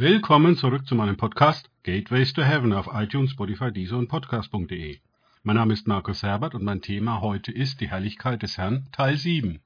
[0.00, 4.98] Willkommen zurück zu meinem Podcast Gateways to Heaven auf iTunes, Spotify, Deezer und Podcast.de.
[5.42, 9.18] Mein Name ist Markus Herbert und mein Thema heute ist die Herrlichkeit des Herrn, Teil
[9.18, 9.60] 7.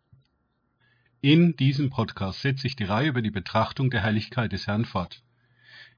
[1.21, 5.23] In diesem Podcast setze ich die Reihe über die Betrachtung der Herrlichkeit des Herrn fort.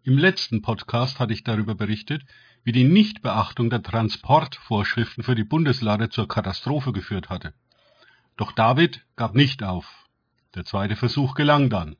[0.02, 2.22] Im letzten Podcast hatte ich darüber berichtet,
[2.62, 7.54] wie die Nichtbeachtung der Transportvorschriften für die Bundeslade zur Katastrophe geführt hatte.
[8.36, 10.06] Doch David gab nicht auf.
[10.54, 11.96] Der zweite Versuch gelang dann.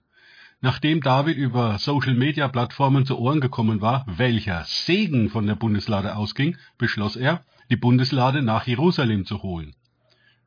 [0.63, 7.17] Nachdem David über Social-Media-Plattformen zu Ohren gekommen war, welcher Segen von der Bundeslade ausging, beschloss
[7.17, 9.75] er, die Bundeslade nach Jerusalem zu holen.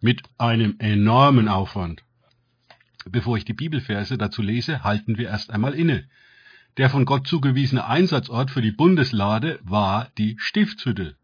[0.01, 2.03] Mit einem enormen Aufwand.
[3.05, 6.05] Bevor ich die Bibelverse dazu lese, halten wir erst einmal inne.
[6.77, 11.17] Der von Gott zugewiesene Einsatzort für die Bundeslade war die Stiftshütte.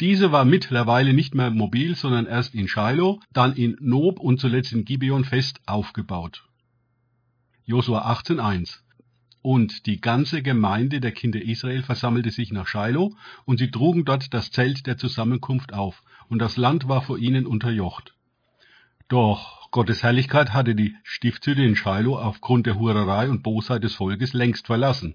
[0.00, 4.72] Diese war mittlerweile nicht mehr mobil, sondern erst in Shiloh, dann in Nob und zuletzt
[4.72, 6.44] in Gibeon fest aufgebaut.
[7.64, 8.80] Josua 18,1
[9.40, 14.34] Und die ganze Gemeinde der Kinder Israel versammelte sich nach Shiloh, und sie trugen dort
[14.34, 18.16] das Zelt der Zusammenkunft auf, und das Land war vor ihnen unterjocht.
[19.06, 24.32] Doch Gottes Herrlichkeit hatte die Stiftshütte in Shiloh aufgrund der Hurerei und Bosheit des Volkes
[24.32, 25.14] längst verlassen.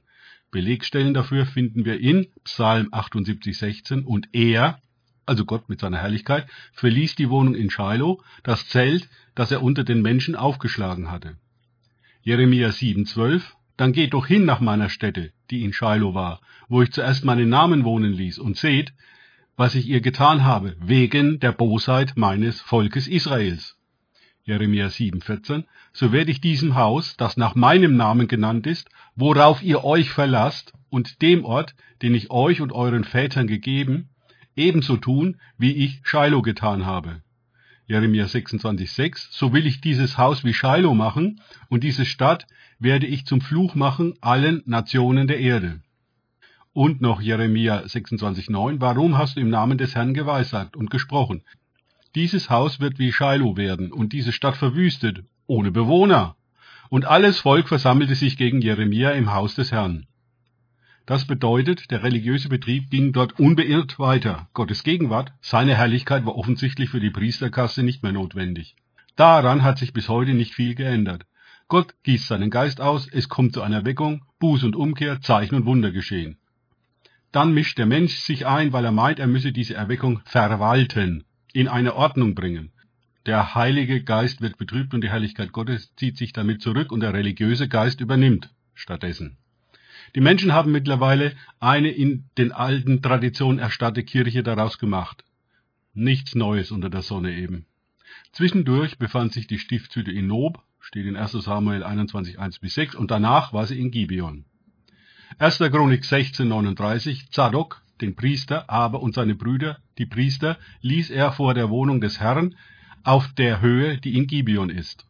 [0.50, 4.80] Belegstellen dafür finden wir in Psalm 78,16 und er,
[5.26, 9.84] also Gott mit seiner Herrlichkeit, verließ die Wohnung in Shiloh, das Zelt, das er unter
[9.84, 11.36] den Menschen aufgeschlagen hatte.
[12.28, 13.42] Jeremia 7,12
[13.78, 17.48] Dann geht doch hin nach meiner Stätte, die in Shiloh war, wo ich zuerst meinen
[17.48, 18.92] Namen wohnen ließ, und seht,
[19.56, 23.78] was ich ihr getan habe, wegen der Bosheit meines Volkes Israels.
[24.44, 29.86] Jeremia 7,14, so werde ich diesem Haus, das nach meinem Namen genannt ist, worauf ihr
[29.86, 34.10] euch verlasst, und dem Ort, den ich euch und euren Vätern gegeben,
[34.54, 37.22] ebenso tun, wie ich Shiloh getan habe.
[37.88, 42.46] Jeremia 26,6, so will ich dieses Haus wie Shiloh machen, und diese Stadt
[42.80, 45.80] werde ich zum Fluch machen allen Nationen der Erde.
[46.74, 51.44] Und noch Jeremia 26,9, warum hast du im Namen des Herrn geweissagt und gesprochen?
[52.14, 56.36] Dieses Haus wird wie Shiloh werden und diese Stadt verwüstet, ohne Bewohner.
[56.90, 60.08] Und alles Volk versammelte sich gegen Jeremia im Haus des Herrn.
[61.08, 64.50] Das bedeutet, der religiöse Betrieb ging dort unbeirrt weiter.
[64.54, 68.76] Gottes Gegenwart, seine Herrlichkeit war offensichtlich für die Priesterkaste nicht mehr notwendig.
[69.16, 71.26] Daran hat sich bis heute nicht viel geändert.
[71.70, 75.66] Gott gießt seinen Geist aus, es kommt zu einer Weckung, Buß und Umkehr, Zeichen und
[75.66, 76.40] Wunder geschehen.
[77.32, 81.70] Dann mischt der Mensch sich ein, weil er meint, er müsse diese Erweckung verwalten in
[81.70, 82.74] eine Ordnung bringen.
[83.26, 87.14] Der Heilige Geist wird betrübt und die Herrlichkeit Gottes zieht sich damit zurück und der
[87.14, 89.38] religiöse Geist übernimmt stattdessen.
[90.16, 95.24] Die Menschen haben mittlerweile eine in den alten Traditionen erstarrte Kirche daraus gemacht.
[95.94, 97.66] Nichts Neues unter der Sonne eben.
[98.32, 102.96] Zwischendurch befand sich die Stiftshütte in Nob, steht in 1 Samuel 21, 1 bis 6,
[102.96, 104.46] und danach war sie in Gibeon.
[105.40, 105.58] 1.
[105.58, 111.54] Chronik 16, 39, Zadok, den Priester, aber und seine Brüder, die Priester, ließ er vor
[111.54, 112.56] der Wohnung des Herrn
[113.04, 115.07] auf der Höhe, die in Gibeon ist.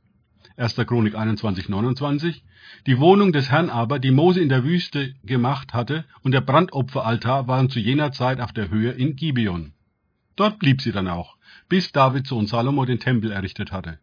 [0.57, 0.75] 1.
[0.87, 2.43] Chronik 21, 29.
[2.87, 7.47] Die Wohnung des Herrn aber, die Mose in der Wüste gemacht hatte, und der Brandopferaltar
[7.47, 9.73] waren zu jener Zeit auf der Höhe in Gibeon.
[10.35, 11.37] Dort blieb sie dann auch,
[11.69, 13.99] bis David Sohn Salomo den Tempel errichtet hatte.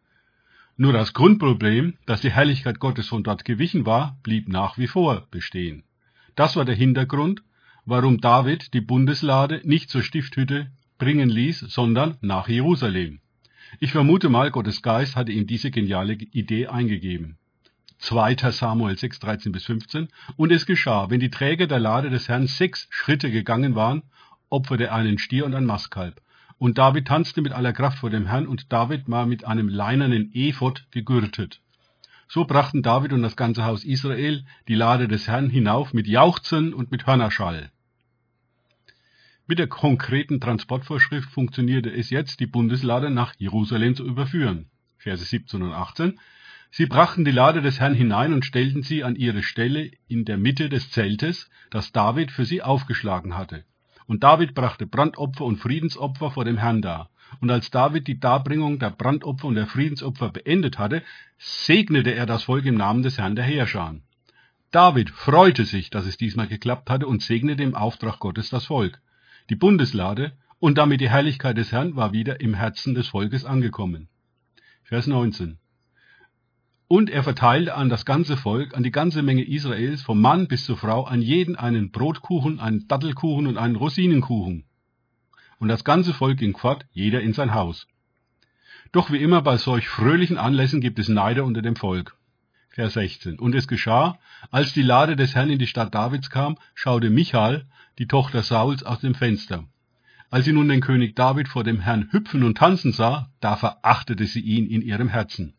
[0.76, 5.26] Nur das Grundproblem, dass die Herrlichkeit Gottes von dort gewichen war, blieb nach wie vor
[5.32, 5.82] bestehen.
[6.36, 7.42] Das war der Hintergrund,
[7.84, 13.18] warum David die Bundeslade nicht zur Stifthütte bringen ließ, sondern nach Jerusalem.
[13.80, 17.38] Ich vermute mal, Gottes Geist hatte ihm diese geniale Idee eingegeben.
[17.98, 18.36] 2.
[18.50, 20.08] Samuel 6, 13 bis 15.
[20.36, 24.02] Und es geschah, wenn die Träger der Lade des Herrn sechs Schritte gegangen waren,
[24.50, 26.20] opferte er einen Stier und ein Mastkalb.
[26.58, 30.30] Und David tanzte mit aller Kraft vor dem Herrn, und David war mit einem leinernen
[30.34, 31.60] Ephod gegürtet.
[32.28, 36.72] So brachten David und das ganze Haus Israel die Lade des Herrn hinauf mit Jauchzen
[36.72, 37.70] und mit Hörnerschall.
[39.46, 44.70] Mit der konkreten Transportvorschrift funktionierte es jetzt, die Bundeslade nach Jerusalem zu überführen.
[44.96, 46.18] Verse 17 und 18.
[46.70, 50.38] Sie brachten die Lade des Herrn hinein und stellten sie an ihre Stelle in der
[50.38, 53.64] Mitte des Zeltes, das David für sie aufgeschlagen hatte.
[54.06, 57.10] Und David brachte Brandopfer und Friedensopfer vor dem Herrn dar.
[57.42, 61.02] Und als David die Darbringung der Brandopfer und der Friedensopfer beendet hatte,
[61.36, 64.04] segnete er das Volk im Namen des Herrn der Heerscharen.
[64.70, 69.02] David freute sich, dass es diesmal geklappt hatte und segnete im Auftrag Gottes das Volk.
[69.50, 74.08] Die Bundeslade und damit die Herrlichkeit des Herrn war wieder im Herzen des Volkes angekommen.
[74.82, 75.58] Vers 19.
[76.88, 80.64] Und er verteilte an das ganze Volk, an die ganze Menge Israels, vom Mann bis
[80.64, 84.64] zur Frau, an jeden einen Brotkuchen, einen Dattelkuchen und einen Rosinenkuchen.
[85.58, 87.86] Und das ganze Volk ging fort, jeder in sein Haus.
[88.92, 92.16] Doch wie immer bei solch fröhlichen Anlässen gibt es Neider unter dem Volk.
[92.74, 93.38] Vers 16.
[93.38, 94.18] Und es geschah,
[94.50, 97.66] als die Lade des Herrn in die Stadt Davids kam, schaute Michal,
[98.00, 99.64] die Tochter Sauls, aus dem Fenster.
[100.28, 104.26] Als sie nun den König David vor dem Herrn hüpfen und tanzen sah, da verachtete
[104.26, 105.54] sie ihn in ihrem Herzen.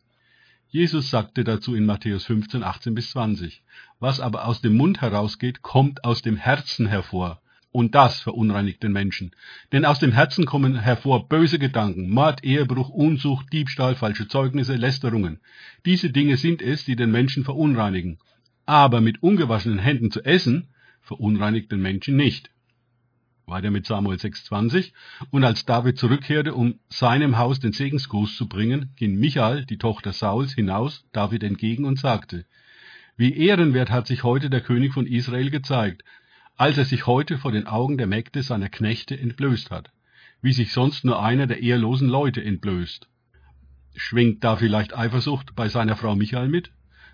[0.68, 3.62] Jesus sagte dazu in Matthäus 15, 18 bis 20,
[3.98, 7.40] was aber aus dem Mund herausgeht, kommt aus dem Herzen hervor.
[7.76, 9.32] Und das verunreinigt den Menschen.
[9.70, 15.40] Denn aus dem Herzen kommen hervor böse Gedanken, Mord, Ehebruch, Unsucht, Diebstahl, falsche Zeugnisse, Lästerungen.
[15.84, 18.16] Diese Dinge sind es, die den Menschen verunreinigen.
[18.64, 20.68] Aber mit ungewaschenen Händen zu essen,
[21.02, 22.48] verunreinigt den Menschen nicht.
[23.44, 24.92] Weiter mit Samuel 6,20.
[25.30, 30.14] Und als David zurückkehrte, um seinem Haus den Segensgruß zu bringen, ging Michael, die Tochter
[30.14, 32.46] Sauls, hinaus David entgegen und sagte,
[33.18, 36.04] Wie ehrenwert hat sich heute der König von Israel gezeigt,
[36.56, 39.90] als er sich heute vor den Augen der Mägde seiner Knechte entblößt hat,
[40.40, 43.08] wie sich sonst nur einer der ehelosen Leute entblößt.
[43.94, 46.70] Schwingt da vielleicht Eifersucht bei seiner Frau Michael mit?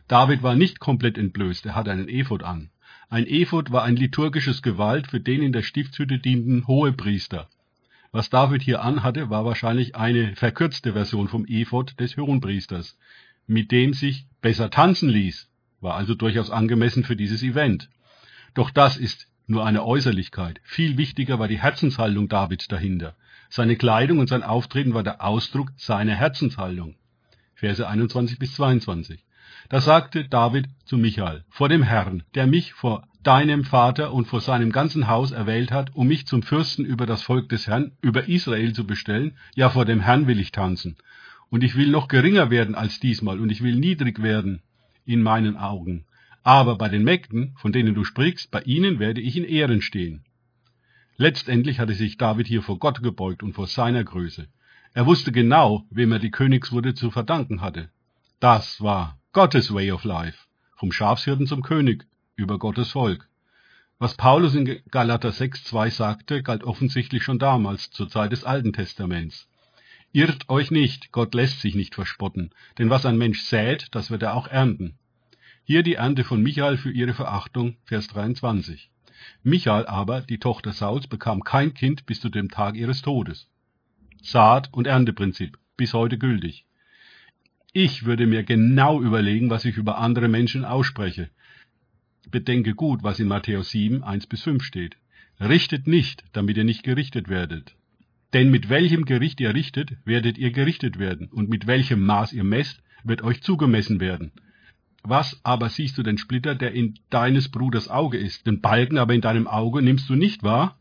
[0.09, 2.71] David war nicht komplett entblößt, er hatte einen Ephod an.
[3.09, 7.49] Ein Ephod war ein liturgisches Gewalt für den in der Stiftshütte dienenden Hohepriester.
[8.11, 12.99] Was David hier anhatte, war wahrscheinlich eine verkürzte Version vom Ephod des Hohenpriesters,
[13.47, 15.49] mit dem sich besser tanzen ließ,
[15.81, 17.89] war also durchaus angemessen für dieses Event.
[18.55, 20.61] Doch das ist nur eine Äußerlichkeit.
[20.65, 23.15] Viel wichtiger war die Herzenshaltung Davids dahinter.
[23.49, 26.95] Seine Kleidung und sein Auftreten war der Ausdruck seiner Herzenshaltung.
[27.55, 29.25] Verse 21 bis 22.
[29.69, 34.41] Da sagte David zu Michael, vor dem Herrn, der mich vor deinem Vater und vor
[34.41, 38.29] seinem ganzen Haus erwählt hat, um mich zum Fürsten über das Volk des Herrn, über
[38.29, 40.97] Israel zu bestellen, ja vor dem Herrn will ich tanzen.
[41.49, 44.63] Und ich will noch geringer werden als diesmal, und ich will niedrig werden
[45.05, 46.05] in meinen Augen.
[46.43, 50.25] Aber bei den Mägden, von denen du sprichst, bei ihnen werde ich in Ehren stehen.
[51.17, 54.49] Letztendlich hatte sich David hier vor Gott gebeugt und vor seiner Größe.
[54.95, 57.91] Er wusste genau, wem er die Königswürde zu verdanken hatte.
[58.41, 60.39] Das war Gottes Way of Life,
[60.77, 63.29] vom Schafshirten zum König, über Gottes Volk.
[63.99, 69.49] Was Paulus in Galater 6,2 sagte, galt offensichtlich schon damals, zur Zeit des Alten Testaments.
[70.11, 74.23] Irrt euch nicht, Gott lässt sich nicht verspotten, denn was ein Mensch sät, das wird
[74.23, 74.99] er auch ernten.
[75.65, 78.91] Hier die Ernte von Michael für ihre Verachtung, Vers 23.
[79.45, 83.49] Michael aber, die Tochter Sauls, bekam kein Kind bis zu dem Tag ihres Todes.
[84.23, 86.65] Saat- und Ernteprinzip, bis heute gültig.
[87.73, 91.31] Ich würde mir genau überlegen, was ich über andere Menschen ausspreche.
[92.29, 94.97] Bedenke gut, was in Matthäus 7, 1 bis 5 steht.
[95.39, 97.77] Richtet nicht, damit ihr nicht gerichtet werdet.
[98.33, 102.45] Denn mit welchem Gericht ihr richtet, werdet ihr gerichtet werden, und mit welchem Maß ihr
[102.45, 104.33] messt, wird euch zugemessen werden.
[105.05, 109.15] Was aber siehst du den Splitter, der in deines Bruders Auge ist, den Balken aber
[109.15, 110.79] in deinem Auge nimmst du nicht wahr?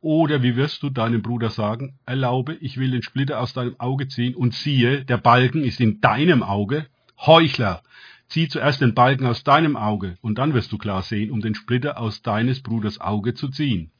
[0.00, 4.08] Oder wie wirst du deinem Bruder sagen, erlaube, ich will den Splitter aus deinem Auge
[4.08, 6.86] ziehen, und siehe, der Balken ist in deinem Auge?
[7.18, 7.82] Heuchler!
[8.28, 11.54] Zieh zuerst den Balken aus deinem Auge, und dann wirst du klar sehen, um den
[11.54, 13.90] Splitter aus deines Bruders Auge zu ziehen.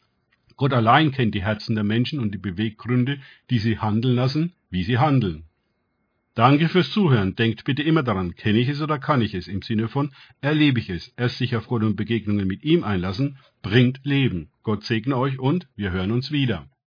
[0.57, 3.19] Gott allein kennt die Herzen der Menschen und die Beweggründe,
[3.51, 5.48] die sie handeln lassen, wie sie handeln.
[6.39, 7.35] Danke fürs Zuhören.
[7.35, 9.49] Denkt bitte immer daran, kenne ich es oder kann ich es?
[9.49, 11.13] Im Sinne von, erlebe ich es.
[11.17, 14.53] Erst sich auf Gott und Begegnungen mit ihm einlassen, bringt Leben.
[14.63, 16.69] Gott segne euch und wir hören uns wieder.